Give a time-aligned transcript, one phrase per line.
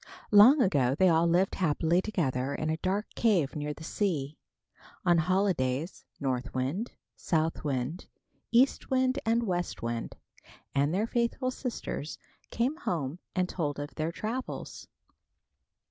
[0.31, 4.39] Long ago, they all lived happily together in a dark cave near the sea.
[5.05, 8.07] On holidays, North Wind, South Wind,
[8.51, 10.15] East Wind and West Wind
[10.73, 12.17] and their faithful sisters,
[12.49, 14.87] came home and told of their travels.